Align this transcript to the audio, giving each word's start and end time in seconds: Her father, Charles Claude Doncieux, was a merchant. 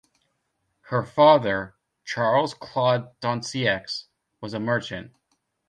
Her 0.89 1.03
father, 1.03 1.75
Charles 2.05 2.55
Claude 2.55 3.09
Doncieux, 3.19 3.85
was 4.41 4.51
a 4.55 4.59
merchant. 4.59 5.11